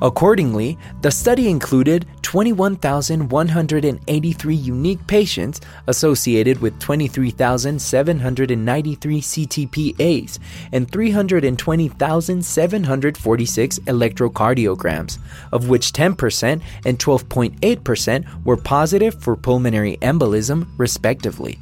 Accordingly, 0.00 0.78
the 1.02 1.10
study 1.10 1.48
included 1.48 2.06
21,183 2.22 4.54
unique 4.54 5.04
patients 5.06 5.60
associated 5.86 6.60
with 6.60 6.78
23,793 6.78 9.20
CTPAs 9.20 10.38
and 10.72 10.90
320,746 10.90 13.78
electrocardiograms, 13.80 15.18
of 15.52 15.68
which 15.68 15.92
10% 15.92 16.62
and 16.84 16.98
12.8% 16.98 18.44
were 18.44 18.56
positive 18.56 19.14
for 19.22 19.36
pulmonary 19.36 19.96
embolism, 20.02 20.66
respectively. 20.76 21.60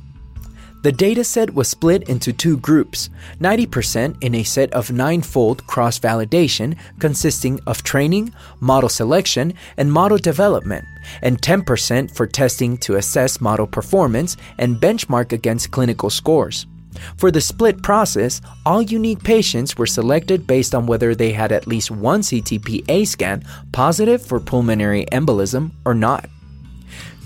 The 0.86 0.92
dataset 0.92 1.52
was 1.52 1.66
split 1.66 2.08
into 2.08 2.32
two 2.32 2.58
groups 2.58 3.10
90% 3.40 4.22
in 4.22 4.36
a 4.36 4.44
set 4.44 4.72
of 4.72 4.92
nine 4.92 5.20
fold 5.20 5.66
cross 5.66 5.98
validation 5.98 6.76
consisting 7.00 7.58
of 7.66 7.82
training, 7.82 8.32
model 8.60 8.88
selection, 8.88 9.54
and 9.78 9.92
model 9.92 10.16
development, 10.16 10.84
and 11.22 11.42
10% 11.42 12.14
for 12.14 12.24
testing 12.24 12.78
to 12.78 12.94
assess 12.94 13.40
model 13.40 13.66
performance 13.66 14.36
and 14.58 14.76
benchmark 14.76 15.32
against 15.32 15.72
clinical 15.72 16.08
scores. 16.08 16.68
For 17.16 17.32
the 17.32 17.40
split 17.40 17.82
process, 17.82 18.40
all 18.64 18.80
unique 18.80 19.24
patients 19.24 19.76
were 19.76 19.88
selected 19.88 20.46
based 20.46 20.72
on 20.72 20.86
whether 20.86 21.16
they 21.16 21.32
had 21.32 21.50
at 21.50 21.66
least 21.66 21.90
one 21.90 22.20
CTPA 22.20 23.08
scan 23.08 23.42
positive 23.72 24.24
for 24.24 24.38
pulmonary 24.38 25.04
embolism 25.10 25.72
or 25.84 25.94
not. 25.94 26.30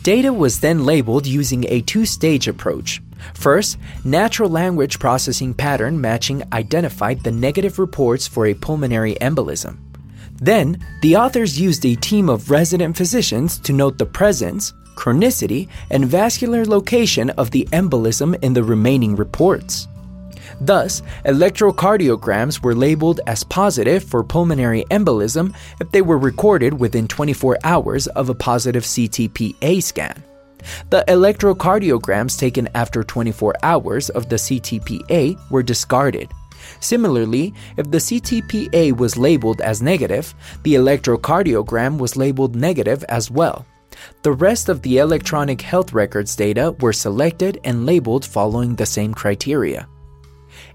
Data 0.03 0.33
was 0.33 0.61
then 0.61 0.87
labeled 0.87 1.27
using 1.27 1.67
a 1.69 1.83
two 1.83 2.07
stage 2.07 2.49
approach. 2.49 3.03
First, 3.35 3.79
natural 4.05 4.51
language 4.51 4.99
processing 4.99 5.55
pattern 5.55 6.01
matching 6.01 6.43
identified 6.53 7.23
the 7.23 7.33
negative 7.33 7.79
reports 7.79 8.27
for 8.27 8.47
a 8.47 8.55
pulmonary 8.55 9.15
embolism. 9.21 9.79
Then, 10.41 10.79
the 11.03 11.17
authors 11.17 11.61
used 11.61 11.85
a 11.85 11.97
team 11.97 12.31
of 12.31 12.51
resident 12.51 12.97
physicians 12.97 13.59
to 13.59 13.73
note 13.73 13.99
the 13.99 14.07
presence, 14.07 14.73
chronicity, 14.95 15.69
and 15.91 16.07
vascular 16.07 16.65
location 16.65 17.31
of 17.31 17.51
the 17.51 17.69
embolism 17.73 18.43
in 18.43 18.55
the 18.55 18.63
remaining 18.63 19.17
reports. 19.17 19.87
Thus, 20.61 21.03
electrocardiograms 21.25 22.63
were 22.63 22.75
labeled 22.75 23.21
as 23.27 23.45
positive 23.45 24.03
for 24.03 24.25
pulmonary 24.25 24.85
embolism 24.91 25.55
if 25.81 25.91
they 25.91 26.03
were 26.03 26.19
recorded 26.19 26.79
within 26.79 27.07
24 27.09 27.59
hours 27.65 28.07
of 28.09 28.29
a 28.29 28.35
positive 28.35 28.85
CTPA 28.85 29.83
scan. 29.83 30.23
The 30.91 31.05
electrocardiograms 31.09 32.39
taken 32.39 32.69
after 32.75 33.03
24 33.03 33.55
hours 33.63 34.11
of 34.11 34.29
the 34.29 34.37
CTPA 34.37 35.39
were 35.51 35.63
discarded. 35.63 36.31
Similarly, 36.81 37.55
if 37.77 37.91
the 37.91 37.99
CTPA 37.99 38.97
was 38.97 39.17
labeled 39.17 39.61
as 39.61 39.83
negative, 39.83 40.35
the 40.63 40.75
electrocardiogram 40.75 41.99
was 41.99 42.17
labeled 42.17 42.55
negative 42.55 43.05
as 43.05 43.31
well. 43.31 43.67
The 44.23 44.33
rest 44.33 44.69
of 44.69 44.83
the 44.83 44.99
electronic 44.99 45.61
health 45.61 45.93
records 45.93 46.37
data 46.37 46.73
were 46.81 46.93
selected 46.93 47.61
and 47.65 47.87
labeled 47.87 48.25
following 48.25 48.77
the 48.77 48.87
same 48.87 49.13
criteria. 49.13 49.89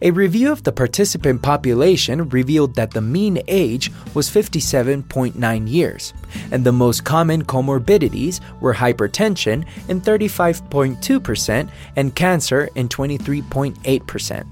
A 0.01 0.11
review 0.11 0.51
of 0.51 0.63
the 0.63 0.71
participant 0.71 1.41
population 1.41 2.27
revealed 2.29 2.75
that 2.75 2.91
the 2.91 3.01
mean 3.01 3.41
age 3.47 3.91
was 4.13 4.29
57.9 4.29 5.69
years, 5.69 6.13
and 6.51 6.65
the 6.65 6.71
most 6.71 7.05
common 7.05 7.45
comorbidities 7.45 8.41
were 8.59 8.73
hypertension 8.73 9.65
in 9.87 10.01
35.2% 10.01 11.69
and 11.95 12.15
cancer 12.15 12.69
in 12.75 12.89
23.8%. 12.89 14.47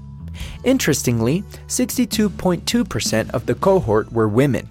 Interestingly, 0.64 1.42
62.2% 1.68 3.30
of 3.30 3.46
the 3.46 3.54
cohort 3.54 4.10
were 4.12 4.28
women, 4.28 4.68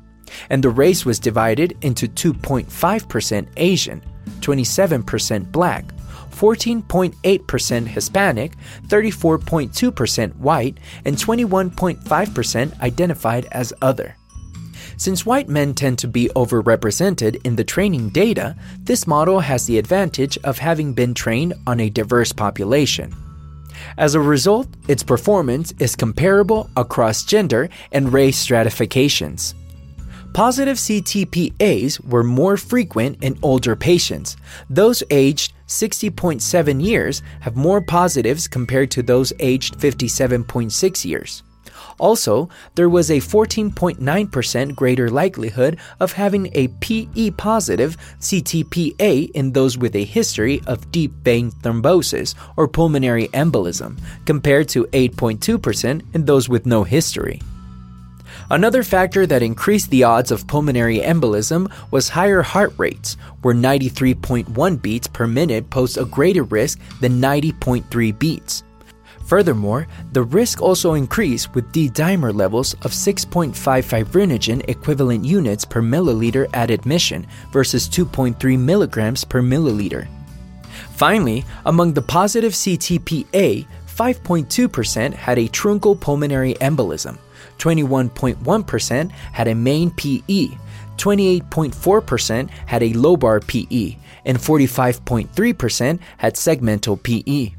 and 0.50 0.63
the 0.63 0.70
race 0.70 1.06
was 1.06 1.20
divided 1.20 1.77
into 1.82 2.08
2.5% 2.08 3.48
Asian, 3.58 4.03
27% 4.39 5.51
Black, 5.51 5.93
14.8% 6.34 7.88
Hispanic, 7.88 8.54
34.2% 8.88 10.36
white, 10.36 10.78
and 11.06 11.16
21.5% 11.16 12.82
identified 12.82 13.46
as 13.52 13.74
other. 13.82 14.16
Since 14.98 15.25
white 15.25 15.50
men 15.50 15.74
tend 15.74 15.98
to 16.00 16.08
be 16.08 16.30
overrepresented 16.36 17.46
in 17.46 17.56
the 17.56 17.63
training 17.63 18.10
data, 18.10 18.56
this 18.80 19.08
model 19.08 19.40
has 19.40 19.66
the 19.66 19.78
advantage 19.78 20.38
of 20.44 20.60
having 20.60 20.94
been 20.94 21.13
trained 21.13 21.54
on 21.66 21.80
a 21.80 21.90
diverse 21.90 22.32
population. 22.32 23.16
As 23.98 24.16
a 24.16 24.20
result, 24.20 24.68
its 24.88 25.04
performance 25.04 25.74
is 25.80 25.96
comparable 25.96 26.70
across 26.78 27.24
gender 27.24 27.70
and 27.92 28.13
race 28.13 28.38
stratifications. 28.38 29.56
Positive 30.34 30.78
CTPAs 30.78 32.04
were 32.06 32.24
more 32.24 32.58
frequent 32.58 33.24
in 33.24 33.38
older 33.44 33.75
patients. 33.75 34.36
Those 34.68 35.04
aged 35.12 35.54
60.7 35.74 36.84
years 36.84 37.24
have 37.42 37.56
more 37.56 37.82
positives 37.82 38.48
compared 38.48 38.92
to 38.92 39.01
those 39.01 39.34
aged 39.39 39.77
57.6 39.80 41.06
years. 41.06 41.44
Also, 42.00 42.50
there 42.75 42.89
was 42.89 43.10
a 43.10 43.18
14.9% 43.18 44.75
greater 44.75 45.10
likelihood 45.10 45.80
of 46.00 46.13
having 46.13 46.50
a 46.53 46.68
PE 46.80 47.32
positive 47.32 47.98
CTPA 48.20 49.32
in 49.32 49.51
those 49.51 49.77
with 49.77 49.96
a 49.96 50.03
history 50.03 50.62
of 50.68 50.92
deep 50.92 51.12
vein 51.24 51.51
thrombosis 51.51 52.36
or 52.58 52.68
pulmonary 52.68 53.27
embolism, 53.30 54.00
compared 54.25 54.70
to 54.70 54.86
8.2% 54.86 56.15
in 56.15 56.25
those 56.25 56.50
with 56.50 56.65
no 56.65 56.84
history. 56.84 57.42
Another 58.50 58.84
factor 58.84 59.26
that 59.26 59.44
increased 59.44 59.90
the 59.90 60.04
odds 60.04 60.32
of 60.32 60.48
pulmonary 60.48 61.00
embolism 61.00 61.72
was 61.92 62.10
higher 62.10 62.42
heart 62.42 62.74
rates, 62.78 63.16
where 63.42 63.56
93.1 63.56 64.82
beats 64.82 65.08
per 65.08 65.28
minute 65.28 65.70
posed 65.70 65.98
a 65.98 66.06
greater 66.06 66.44
risk 66.44 66.80
than 67.00 67.22
90.3 67.22 68.20
beats. 68.20 68.64
Furthermore, 69.26 69.88
the 70.12 70.24
risk 70.24 70.62
also 70.62 70.94
increased 70.94 71.56
with 71.56 71.72
D-dimer 71.72 72.36
levels 72.36 72.74
of 72.86 72.92
6.5 72.92 73.54
fibrinogen 73.54 74.68
equivalent 74.70 75.24
units 75.24 75.64
per 75.64 75.82
milliliter 75.82 76.48
at 76.54 76.70
admission 76.70 77.26
versus 77.52 77.88
2.3 77.88 78.60
milligrams 78.60 79.24
per 79.24 79.42
milliliter. 79.42 80.08
Finally, 80.92 81.46
among 81.66 81.94
the 81.94 82.02
positive 82.02 82.52
CTPA, 82.52 83.66
5.2% 83.96 85.14
had 85.14 85.38
a 85.38 85.48
truncal 85.50 86.00
pulmonary 86.00 86.56
embolism, 86.56 87.18
21.1% 87.60 89.12
had 89.12 89.48
a 89.48 89.56
main 89.56 89.92
PE, 89.92 90.48
28.4% 90.98 92.50
had 92.50 92.84
a 92.84 92.94
lobar 92.94 93.46
PE, 93.46 93.98
and 94.26 94.38
45.3% 94.38 96.00
had 96.18 96.36
segmental 96.36 97.02
PE. 97.02 97.54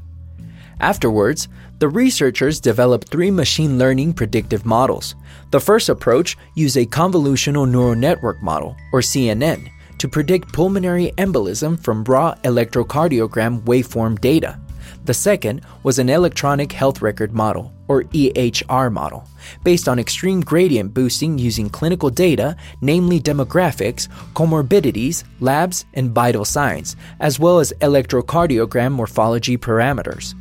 Afterwards, 0.79 1.47
the 1.79 1.87
researchers 1.89 2.59
developed 2.59 3.09
three 3.09 3.31
machine 3.31 3.77
learning 3.77 4.13
predictive 4.13 4.65
models. 4.65 5.15
The 5.51 5.59
first 5.59 5.89
approach 5.89 6.37
used 6.55 6.77
a 6.77 6.85
convolutional 6.85 7.69
neural 7.69 7.95
network 7.95 8.41
model, 8.41 8.75
or 8.91 9.01
CNN, 9.01 9.69
to 9.97 10.07
predict 10.07 10.53
pulmonary 10.53 11.11
embolism 11.17 11.79
from 11.79 12.03
raw 12.03 12.35
electrocardiogram 12.43 13.61
waveform 13.63 14.19
data. 14.19 14.59
The 15.05 15.13
second 15.13 15.61
was 15.83 15.99
an 15.99 16.09
electronic 16.09 16.71
health 16.71 17.01
record 17.01 17.33
model, 17.33 17.71
or 17.87 18.03
EHR 18.03 18.91
model, 18.91 19.27
based 19.63 19.87
on 19.87 19.99
extreme 19.99 20.41
gradient 20.41 20.93
boosting 20.93 21.37
using 21.37 21.69
clinical 21.69 22.09
data, 22.09 22.55
namely 22.81 23.19
demographics, 23.19 24.07
comorbidities, 24.33 25.23
labs, 25.39 25.85
and 25.93 26.11
vital 26.11 26.45
signs, 26.45 26.95
as 27.19 27.39
well 27.39 27.59
as 27.59 27.73
electrocardiogram 27.81 28.91
morphology 28.91 29.57
parameters. 29.57 30.33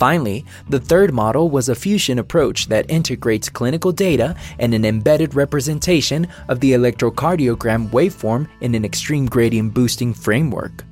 Finally, 0.00 0.46
the 0.70 0.80
third 0.80 1.12
model 1.12 1.50
was 1.50 1.68
a 1.68 1.74
fusion 1.74 2.18
approach 2.18 2.68
that 2.68 2.90
integrates 2.90 3.50
clinical 3.50 3.92
data 3.92 4.34
and 4.58 4.72
an 4.72 4.86
embedded 4.86 5.34
representation 5.34 6.26
of 6.48 6.60
the 6.60 6.72
electrocardiogram 6.72 7.90
waveform 7.90 8.48
in 8.62 8.74
an 8.74 8.82
extreme 8.82 9.26
gradient 9.26 9.74
boosting 9.74 10.14
framework. 10.14 10.84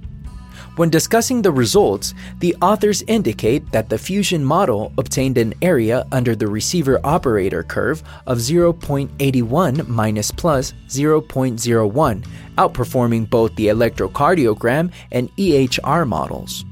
When 0.79 0.91
discussing 0.91 1.43
the 1.43 1.51
results, 1.51 2.15
the 2.39 2.55
authors 2.63 3.03
indicate 3.09 3.73
that 3.73 3.89
the 3.89 3.99
fusion 3.99 4.45
model 4.45 4.93
obtained 4.97 5.37
an 5.37 5.55
area 5.61 6.07
under 6.13 6.37
the 6.37 6.47
receiver 6.47 7.01
operator 7.03 7.65
curve 7.65 8.05
of 8.29 8.39
0.81 8.39 9.89
minus 9.89 10.31
plus 10.31 10.75
0.01, 10.87 12.25
outperforming 12.57 13.29
both 13.29 13.57
the 13.57 13.67
electrocardiogram 13.67 14.93
and 15.11 15.35
EHR 15.35 16.07
models. 16.07 16.65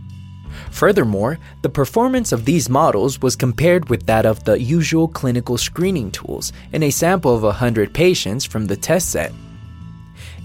Furthermore, 0.70 1.40
the 1.62 1.68
performance 1.68 2.30
of 2.30 2.44
these 2.44 2.68
models 2.68 3.20
was 3.20 3.34
compared 3.34 3.88
with 3.88 4.06
that 4.06 4.24
of 4.24 4.44
the 4.44 4.62
usual 4.62 5.08
clinical 5.08 5.58
screening 5.58 6.12
tools 6.12 6.52
in 6.72 6.84
a 6.84 6.90
sample 6.90 7.34
of 7.34 7.42
100 7.42 7.92
patients 7.92 8.44
from 8.44 8.66
the 8.66 8.76
test 8.76 9.10
set. 9.10 9.32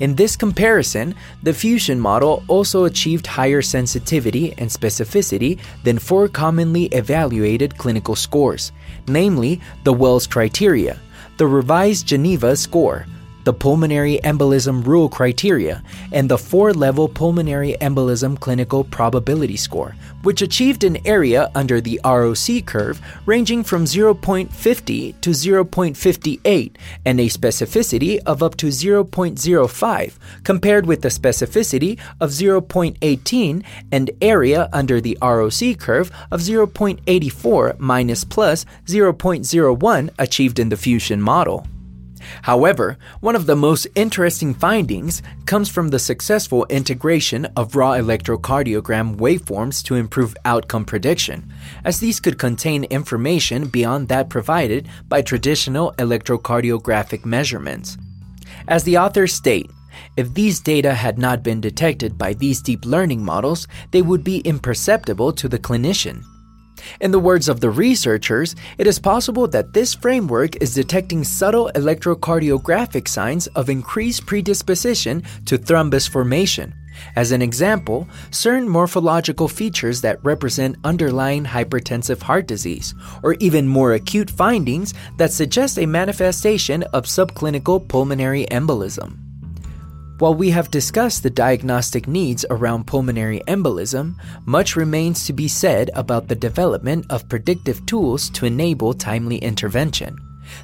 In 0.01 0.15
this 0.15 0.36
comparison, 0.36 1.13
the 1.43 1.53
fusion 1.53 2.00
model 2.00 2.43
also 2.48 2.86
achieved 2.86 3.27
higher 3.27 3.62
sensitivity 3.62 4.51
and 4.58 4.67
specificity 4.67 5.60
than 5.84 6.00
four 6.00 6.27
commonly 6.27 6.86
evaluated 6.86 7.77
clinical 7.77 8.15
scores, 8.15 8.72
namely 9.08 9.62
the 9.84 9.93
Wells 9.93 10.25
criteria, 10.25 10.98
the 11.38 11.46
revised 11.46 12.08
Geneva 12.08 12.55
score, 12.55 13.05
the 13.44 13.54
pulmonary 13.54 14.20
embolism 14.24 14.86
rule 14.86 15.10
criteria, 15.10 15.84
and 16.12 16.30
the 16.30 16.38
four 16.38 16.74
level 16.74 17.08
pulmonary 17.08 17.76
embolism 17.82 18.40
clinical 18.40 18.84
probability 18.84 19.58
score, 19.58 19.96
which 20.24 20.42
achieved 20.42 20.84
an 20.84 20.98
area 21.06 21.50
under 21.56 21.82
the 21.82 22.00
ROC 22.04 22.66
curve 22.66 23.02
ranging 23.26 23.64
from 23.64 23.86
0.50 23.86 25.22
to 25.22 25.30
0.58 25.32 26.76
and 27.06 27.20
a 27.20 27.26
specificity 27.26 28.20
of 28.26 28.44
up 28.44 28.56
to 28.58 28.68
0.05, 28.68 30.14
compared 30.44 30.86
with 30.86 31.02
the 31.02 31.10
specificity 31.10 32.00
of 32.20 32.30
0.18 32.30 33.64
and 33.92 34.12
area 34.22 34.70
under 34.72 35.02
the 35.02 35.18
ROC 35.22 35.78
curve 35.80 36.12
of 36.32 36.42
0.84 36.42 37.80
minus 37.80 38.24
plus 38.24 38.66
0.01 38.86 40.10
achieved 40.20 40.60
in 40.60 40.70
the 40.70 40.78
fusion 40.78 41.22
model. 41.22 41.66
However, 42.44 42.98
one 43.20 43.36
of 43.36 43.46
the 43.46 43.56
most 43.56 43.88
interesting 43.96 44.54
findings 44.54 45.22
comes 45.46 45.70
from 45.70 45.90
the 45.90 46.00
successful 46.00 46.66
integration 46.70 47.46
of 47.56 47.75
raw 47.75 47.94
electrocardiogram 47.94 49.18
waveforms 49.18 49.84
to 49.84 49.96
improve 49.96 50.36
outcome 50.46 50.86
prediction, 50.86 51.51
as 51.84 52.00
these 52.00 52.20
could 52.20 52.38
contain 52.38 52.86
information 52.86 53.68
beyond 53.68 54.08
that 54.08 54.30
provided 54.30 54.88
by 55.08 55.22
traditional 55.22 55.94
electrocardiographic 55.94 57.25
measurements. 57.25 57.98
As 58.68 58.84
the 58.84 58.98
authors 58.98 59.34
state, 59.34 59.70
if 60.18 60.34
these 60.34 60.60
data 60.60 60.94
had 60.94 61.18
not 61.18 61.44
been 61.44 61.62
detected 61.62 62.18
by 62.18 62.34
these 62.34 62.62
deep 62.62 62.86
learning 62.86 63.24
models, 63.24 63.68
they 63.92 64.01
would 64.01 64.24
be 64.24 64.40
imperceptible 64.40 65.32
to 65.34 65.48
the 65.48 65.60
clinician. 65.60 66.24
In 67.00 67.12
the 67.12 67.20
words 67.20 67.50
of 67.50 67.60
the 67.60 67.70
researchers, 67.70 68.56
it 68.78 68.88
is 68.88 69.00
possible 69.00 69.48
that 69.48 69.74
this 69.74 69.94
framework 69.94 70.62
is 70.62 70.74
detecting 70.74 71.24
subtle 71.24 71.72
electrocardiographic 71.76 73.08
signs 73.08 73.48
of 73.48 73.70
increased 73.70 74.26
predisposition 74.26 75.24
to 75.46 75.58
thrombus 75.58 76.10
formation. 76.10 76.74
As 77.16 77.32
an 77.32 77.42
example, 77.42 78.08
certain 78.32 78.68
morphological 78.68 79.48
features 79.48 80.02
that 80.02 80.24
represent 80.24 80.76
underlying 80.84 81.46
hypertensive 81.46 82.22
heart 82.22 82.48
disease, 82.48 82.94
or 83.24 83.36
even 83.40 83.68
more 83.68 83.94
acute 83.94 84.30
findings 84.30 84.94
that 85.18 85.32
suggest 85.32 85.80
a 85.80 85.86
manifestation 85.86 86.84
of 86.94 87.06
subclinical 87.06 87.88
pulmonary 87.88 88.46
embolism. 88.52 89.31
While 90.22 90.36
we 90.36 90.51
have 90.51 90.70
discussed 90.70 91.24
the 91.24 91.32
diagnostic 91.32 92.08
needs 92.08 92.46
around 92.51 92.86
pulmonary 92.86 93.42
embolism, 93.48 94.13
much 94.46 94.75
remains 94.75 95.25
to 95.25 95.34
be 95.34 95.48
said 95.48 95.90
about 95.96 96.28
the 96.28 96.36
development 96.36 97.08
of 97.10 97.28
predictive 97.28 97.84
tools 97.88 98.30
to 98.36 98.46
enable 98.46 98.94
timely 98.94 99.38
intervention. 99.38 100.16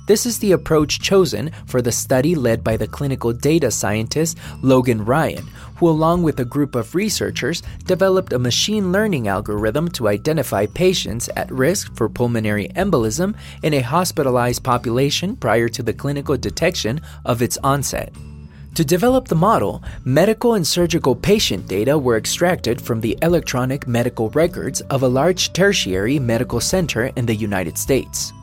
This 0.06 0.28
is 0.28 0.38
the 0.38 0.52
approach 0.52 1.00
chosen 1.00 1.50
for 1.66 1.82
the 1.82 1.92
study 1.92 2.36
led 2.36 2.64
by 2.64 2.78
the 2.78 2.88
clinical 2.88 3.34
data 3.34 3.72
scientist 3.72 4.38
Logan 4.62 5.04
Ryan, 5.04 5.48
who, 5.78 5.90
along 5.90 6.22
with 6.22 6.40
a 6.40 6.46
group 6.46 6.76
of 6.76 6.94
researchers, 6.94 7.64
developed 7.86 8.34
a 8.34 8.38
machine 8.38 8.92
learning 8.92 9.28
algorithm 9.28 9.88
to 9.94 10.08
identify 10.08 10.68
patients 10.68 11.32
at 11.36 11.50
risk 11.50 11.96
for 11.96 12.08
pulmonary 12.08 12.68
embolism 12.76 13.36
in 13.64 13.74
a 13.74 13.82
hospitalized 13.82 14.64
population 14.64 15.36
prior 15.36 15.68
to 15.68 15.82
the 15.82 15.96
clinical 15.96 16.38
detection 16.38 17.02
of 17.26 17.42
its 17.42 17.58
onset. 17.64 18.14
To 18.78 18.86
develop 18.86 19.28
the 19.28 19.34
model, 19.34 19.82
medical 20.06 20.54
and 20.54 20.68
surgical 20.68 21.16
patient 21.16 21.68
data 21.68 21.98
were 21.98 22.16
extracted 22.16 22.80
from 22.80 23.02
the 23.02 23.18
electronic 23.24 23.88
medical 23.88 24.30
records 24.30 24.82
of 24.82 25.02
a 25.02 25.08
large 25.08 25.52
tertiary 25.52 26.20
medical 26.20 26.60
center 26.62 27.08
in 27.16 27.26
the 27.26 27.34
United 27.34 27.76
States. 27.76 28.34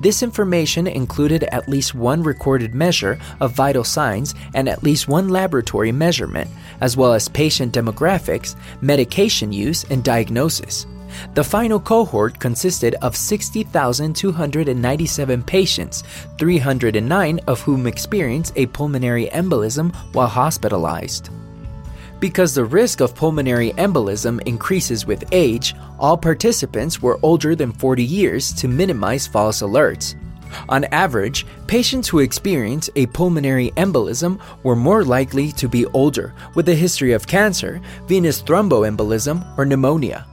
This 0.00 0.22
information 0.22 0.86
included 0.86 1.42
at 1.42 1.68
least 1.68 1.96
one 1.96 2.22
recorded 2.22 2.72
measure 2.72 3.18
of 3.40 3.50
vital 3.50 3.82
signs 3.82 4.36
and 4.54 4.68
at 4.68 4.84
least 4.84 5.08
one 5.08 5.28
laboratory 5.28 5.90
measurement, 5.90 6.48
as 6.80 6.96
well 6.96 7.12
as 7.12 7.28
patient 7.28 7.74
demographics, 7.74 8.54
medication 8.80 9.52
use, 9.52 9.82
and 9.90 10.04
diagnosis. 10.04 10.86
The 11.34 11.44
final 11.44 11.80
cohort 11.80 12.38
consisted 12.38 12.94
of 12.96 13.16
60,297 13.16 15.42
patients, 15.42 16.02
309 16.38 17.40
of 17.46 17.60
whom 17.60 17.86
experienced 17.86 18.52
a 18.56 18.66
pulmonary 18.66 19.26
embolism 19.26 19.94
while 20.14 20.26
hospitalized. 20.26 21.30
Because 22.20 22.54
the 22.54 22.64
risk 22.64 23.00
of 23.00 23.14
pulmonary 23.14 23.72
embolism 23.72 24.46
increases 24.46 25.06
with 25.06 25.24
age, 25.32 25.74
all 25.98 26.18
participants 26.18 27.00
were 27.00 27.18
older 27.22 27.54
than 27.54 27.72
40 27.72 28.04
years 28.04 28.52
to 28.54 28.68
minimize 28.68 29.26
false 29.26 29.62
alerts. 29.62 30.14
On 30.68 30.84
average, 30.86 31.46
patients 31.66 32.08
who 32.08 32.18
experience 32.18 32.90
a 32.96 33.06
pulmonary 33.06 33.70
embolism 33.76 34.40
were 34.62 34.76
more 34.76 35.04
likely 35.04 35.52
to 35.52 35.68
be 35.68 35.86
older 35.86 36.34
with 36.54 36.68
a 36.68 36.74
history 36.74 37.12
of 37.12 37.26
cancer, 37.26 37.80
venous 38.06 38.42
thromboembolism, 38.42 39.56
or 39.56 39.64
pneumonia. 39.64 40.26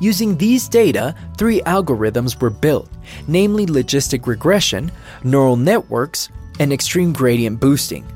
Using 0.00 0.36
these 0.36 0.68
data, 0.68 1.14
three 1.36 1.60
algorithms 1.62 2.40
were 2.40 2.50
built, 2.50 2.88
namely 3.26 3.66
logistic 3.66 4.26
regression, 4.26 4.92
neural 5.24 5.56
networks, 5.56 6.28
and 6.60 6.72
extreme 6.72 7.12
gradient 7.12 7.58
boosting. 7.58 8.06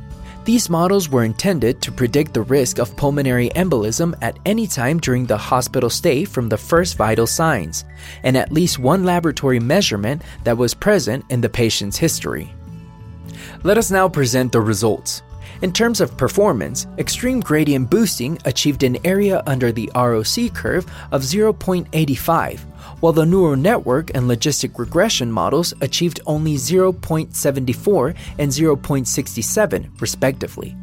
These 0.45 0.69
models 0.69 1.09
were 1.09 1.23
intended 1.23 1.81
to 1.83 1.93
predict 1.93 2.35
the 2.35 2.43
risk 2.43 2.79
of 2.79 2.97
pulmonary 2.97 3.51
embolism 3.51 4.15
at 4.23 4.39
any 4.45 4.67
time 4.67 4.99
during 4.99 5.25
the 5.25 5.37
hospital 5.37 5.89
stay 5.89 6.25
from 6.25 6.49
the 6.49 6.57
first 6.57 6.97
vital 6.97 7.29
signs, 7.29 7.85
and 8.25 8.37
at 8.37 8.51
least 8.51 8.81
one 8.81 9.05
laboratory 9.05 9.61
measurement 9.61 10.23
that 10.43 10.59
was 10.59 10.75
present 10.75 11.25
in 11.31 11.41
the 11.41 11.49
patient's 11.49 11.97
history. 11.97 12.53
Let 13.63 13.79
us 13.79 13.93
now 13.93 14.09
present 14.09 14.51
the 14.51 14.61
results. 14.61 15.23
In 15.63 15.73
terms 15.73 16.01
of 16.01 16.17
performance, 16.17 16.89
extreme 16.99 17.39
gradient 17.39 17.89
boosting 17.89 18.37
achieved 18.45 18.83
an 18.83 18.99
area 19.07 19.45
under 19.47 19.71
the 19.71 19.89
ROC 19.95 20.53
curve 20.53 20.85
of 21.13 21.23
0.85, 21.23 22.59
while 22.99 23.13
the 23.13 23.25
neural 23.25 23.55
network 23.55 24.11
and 24.13 24.29
logistic 24.29 24.77
regression 24.77 25.31
models 25.31 25.73
achieved 25.81 26.19
only 26.27 26.57
0.74 26.57 28.17
and 28.39 28.51
0.67, 28.51 30.01
respectively 30.01 30.77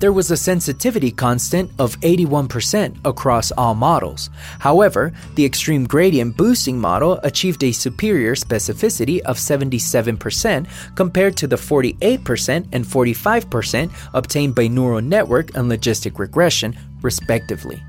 there 0.00 0.12
was 0.12 0.30
a 0.30 0.36
sensitivity 0.36 1.10
constant 1.10 1.70
of 1.78 2.00
81% 2.00 2.96
across 3.04 3.52
all 3.52 3.74
models. 3.74 4.30
However, 4.58 5.12
the 5.34 5.44
extreme 5.44 5.84
gradient 5.86 6.36
boosting 6.36 6.78
model 6.78 7.20
achieved 7.22 7.62
a 7.62 7.72
superior 7.72 8.34
specificity 8.34 9.20
of 9.20 9.36
77% 9.36 10.66
compared 10.96 11.36
to 11.36 11.46
the 11.46 11.56
48% 11.56 12.66
and 12.72 12.84
45% 12.84 13.90
obtained 14.14 14.54
by 14.54 14.66
neural 14.66 15.02
network 15.02 15.54
and 15.54 15.70
logistic 15.70 16.18
regression, 16.18 16.76
respectively. 17.02 17.82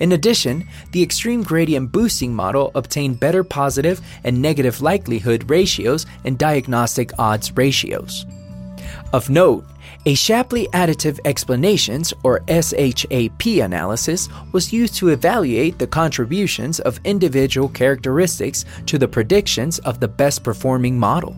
In 0.00 0.12
addition, 0.12 0.66
the 0.90 1.02
extreme 1.02 1.44
gradient 1.44 1.92
boosting 1.92 2.34
model 2.34 2.72
obtained 2.74 3.20
better 3.20 3.44
positive 3.44 4.00
and 4.24 4.42
negative 4.42 4.82
likelihood 4.82 5.48
ratios 5.48 6.04
and 6.24 6.36
diagnostic 6.36 7.16
odds 7.16 7.56
ratios. 7.56 8.26
Of 9.12 9.30
note, 9.30 9.64
a 10.06 10.14
Shapley 10.14 10.68
Additive 10.68 11.18
Explanations 11.24 12.12
or 12.22 12.42
SHAP 12.46 13.46
analysis 13.46 14.28
was 14.52 14.72
used 14.72 14.96
to 14.96 15.08
evaluate 15.08 15.78
the 15.78 15.86
contributions 15.86 16.78
of 16.80 17.00
individual 17.04 17.70
characteristics 17.70 18.66
to 18.84 18.98
the 18.98 19.08
predictions 19.08 19.78
of 19.80 20.00
the 20.00 20.08
best 20.08 20.42
performing 20.42 20.98
model. 20.98 21.34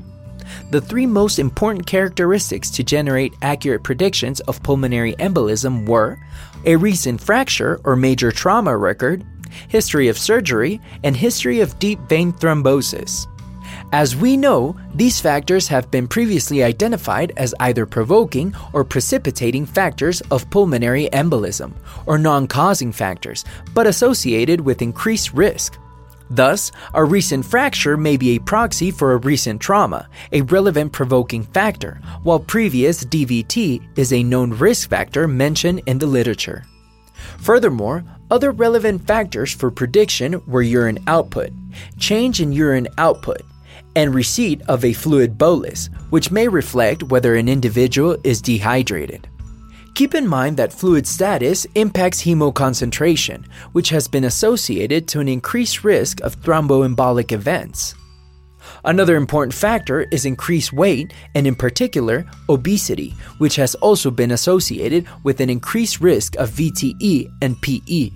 The 0.70 0.80
three 0.80 1.06
most 1.06 1.38
important 1.38 1.86
characteristics 1.86 2.70
to 2.70 2.82
generate 2.82 3.34
accurate 3.42 3.84
predictions 3.84 4.40
of 4.40 4.62
pulmonary 4.64 5.14
embolism 5.14 5.88
were 5.88 6.18
a 6.64 6.74
recent 6.74 7.20
fracture 7.20 7.80
or 7.84 7.94
major 7.94 8.32
trauma 8.32 8.76
record, 8.76 9.24
history 9.68 10.08
of 10.08 10.18
surgery, 10.18 10.80
and 11.04 11.16
history 11.16 11.60
of 11.60 11.78
deep 11.78 12.00
vein 12.08 12.32
thrombosis. 12.32 13.28
As 13.92 14.16
we 14.16 14.36
know, 14.36 14.76
these 14.94 15.20
factors 15.20 15.68
have 15.68 15.90
been 15.92 16.08
previously 16.08 16.64
identified 16.64 17.32
as 17.36 17.54
either 17.60 17.86
provoking 17.86 18.54
or 18.72 18.84
precipitating 18.84 19.64
factors 19.64 20.20
of 20.32 20.48
pulmonary 20.50 21.08
embolism, 21.12 21.72
or 22.04 22.18
non 22.18 22.48
causing 22.48 22.90
factors, 22.90 23.44
but 23.74 23.86
associated 23.86 24.60
with 24.60 24.82
increased 24.82 25.32
risk. 25.32 25.78
Thus, 26.28 26.72
a 26.94 27.04
recent 27.04 27.44
fracture 27.44 27.96
may 27.96 28.16
be 28.16 28.30
a 28.30 28.40
proxy 28.40 28.90
for 28.90 29.12
a 29.12 29.18
recent 29.18 29.60
trauma, 29.60 30.08
a 30.32 30.42
relevant 30.42 30.92
provoking 30.92 31.44
factor, 31.44 32.00
while 32.24 32.40
previous 32.40 33.04
DVT 33.04 33.80
is 33.96 34.12
a 34.12 34.24
known 34.24 34.50
risk 34.50 34.90
factor 34.90 35.28
mentioned 35.28 35.82
in 35.86 35.98
the 35.98 36.06
literature. 36.06 36.64
Furthermore, 37.38 38.04
other 38.32 38.50
relevant 38.50 39.06
factors 39.06 39.54
for 39.54 39.70
prediction 39.70 40.42
were 40.46 40.62
urine 40.62 40.98
output, 41.06 41.50
change 41.98 42.40
in 42.40 42.50
urine 42.50 42.88
output, 42.98 43.42
and 43.96 44.14
receipt 44.14 44.62
of 44.68 44.84
a 44.84 44.92
fluid 44.92 45.36
bolus, 45.36 45.88
which 46.10 46.30
may 46.30 46.46
reflect 46.46 47.02
whether 47.02 47.34
an 47.34 47.48
individual 47.48 48.16
is 48.22 48.40
dehydrated. 48.40 49.28
Keep 49.94 50.14
in 50.14 50.28
mind 50.28 50.58
that 50.58 50.74
fluid 50.74 51.06
status 51.06 51.66
impacts 51.74 52.22
hemoconcentration, 52.22 53.46
which 53.72 53.88
has 53.88 54.06
been 54.06 54.24
associated 54.24 55.08
to 55.08 55.20
an 55.20 55.28
increased 55.28 55.82
risk 55.82 56.20
of 56.20 56.38
thromboembolic 56.42 57.32
events. 57.32 57.94
Another 58.84 59.16
important 59.16 59.54
factor 59.54 60.06
is 60.12 60.26
increased 60.26 60.72
weight 60.72 61.14
and, 61.34 61.46
in 61.46 61.54
particular, 61.54 62.26
obesity, 62.50 63.14
which 63.38 63.56
has 63.56 63.74
also 63.76 64.10
been 64.10 64.32
associated 64.32 65.06
with 65.24 65.40
an 65.40 65.48
increased 65.48 66.00
risk 66.00 66.36
of 66.36 66.50
VTE 66.50 67.30
and 67.40 67.60
PE. 67.62 68.10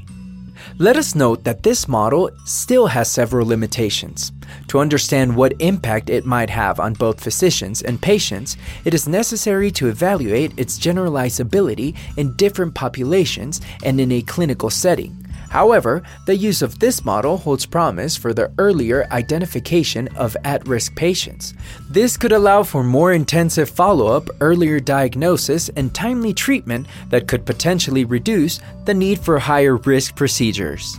Let 0.79 0.97
us 0.97 1.15
note 1.15 1.45
that 1.45 1.63
this 1.63 1.89
model 1.89 2.31
still 2.45 2.87
has 2.87 3.11
several 3.11 3.47
limitations. 3.47 4.33
To 4.69 4.79
understand 4.79 5.37
what 5.37 5.61
impact 5.61 6.11
it 6.11 6.25
might 6.27 6.51
have 6.51 6.81
on 6.81 6.95
both 6.95 7.23
physicians 7.23 7.83
and 7.83 8.01
patients, 8.01 8.57
it 8.85 8.95
is 8.95 9.09
necessary 9.09 9.71
to 9.73 9.89
evaluate 9.89 10.59
its 10.59 10.79
generalizability 10.79 11.97
in 12.17 12.35
different 12.37 12.75
populations 12.75 13.61
and 13.85 14.01
in 14.01 14.13
a 14.13 14.23
clinical 14.23 14.71
setting. 14.71 15.20
However, 15.51 16.03
the 16.27 16.37
use 16.37 16.63
of 16.63 16.79
this 16.79 17.05
model 17.05 17.37
holds 17.37 17.67
promise 17.67 18.17
for 18.17 18.33
the 18.33 18.53
earlier 18.57 19.07
identification 19.11 20.07
of 20.17 20.37
at 20.45 20.67
risk 20.67 20.95
patients. 20.95 21.55
This 21.91 22.17
could 22.17 22.31
allow 22.31 22.63
for 22.63 22.85
more 22.85 23.13
intensive 23.13 23.69
follow 23.69 24.07
up, 24.07 24.31
earlier 24.41 24.79
diagnosis, 24.79 25.69
and 25.71 25.93
timely 25.93 26.33
treatment 26.33 26.87
that 27.09 27.27
could 27.27 27.45
potentially 27.45 28.05
reduce 28.05 28.61
the 28.85 28.95
need 28.95 29.19
for 29.19 29.41
higher 29.41 29.77
risk 29.77 30.15
procedures. 30.15 30.97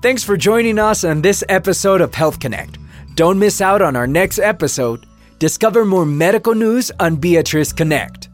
Thanks 0.00 0.22
for 0.22 0.36
joining 0.36 0.78
us 0.78 1.02
on 1.02 1.20
this 1.20 1.42
episode 1.48 2.00
of 2.00 2.14
Health 2.14 2.38
Connect. 2.38 2.78
Don't 3.16 3.38
miss 3.38 3.60
out 3.60 3.82
on 3.82 3.96
our 3.96 4.06
next 4.06 4.38
episode. 4.38 5.04
Discover 5.40 5.84
more 5.86 6.06
medical 6.06 6.54
news 6.54 6.92
on 7.00 7.16
Viatris 7.16 7.76
Connect. 7.76 8.28